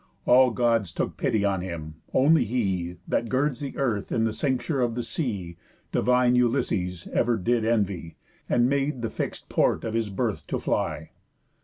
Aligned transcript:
All 0.25 0.49
Gods 0.49 0.91
took 0.91 1.15
pity 1.15 1.45
on 1.45 1.61
him; 1.61 1.97
only 2.11 2.43
he, 2.43 2.97
That 3.07 3.29
girds 3.29 3.63
earth 3.75 4.11
in 4.11 4.23
the 4.23 4.33
cincture 4.33 4.81
of 4.81 4.95
the 4.95 5.03
sea, 5.03 5.57
Divine 5.91 6.33
Ulysses 6.35 7.07
ever 7.13 7.37
did 7.37 7.63
envy, 7.63 8.17
And 8.49 8.67
made 8.67 9.03
the 9.03 9.11
fix'd 9.11 9.47
port 9.47 9.83
of 9.83 9.93
his 9.93 10.09
birth 10.09 10.47
to 10.47 10.57
fly. 10.57 11.11